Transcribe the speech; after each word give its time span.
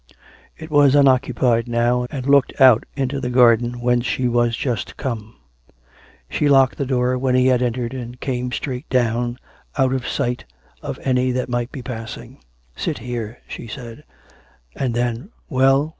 It 0.57 0.71
was 0.71 0.95
unoccupied 0.95 1.67
now, 1.67 2.07
and 2.09 2.25
looked 2.25 2.59
out 2.59 2.85
into 2.95 3.21
the 3.21 3.29
garden 3.29 3.81
whence 3.81 4.07
she 4.07 4.27
was 4.27 4.57
just 4.57 4.97
come. 4.97 5.35
She 6.27 6.49
locked 6.49 6.79
the 6.79 6.87
door 6.87 7.19
when 7.19 7.35
he 7.35 7.45
had 7.45 7.61
entered, 7.61 7.93
and 7.93 8.19
came 8.19 8.45
and 8.45 8.53
sat 8.55 8.89
down 8.89 9.37
out 9.77 9.93
of 9.93 10.07
sight 10.07 10.43
of 10.81 10.97
any 11.03 11.29
that 11.33 11.49
might 11.49 11.71
be 11.71 11.83
passing. 11.83 12.39
"Sit 12.75 12.97
here," 12.97 13.41
she 13.47 13.67
said; 13.67 14.03
and 14.75 14.95
then: 14.95 15.29
"Well.''" 15.49 15.89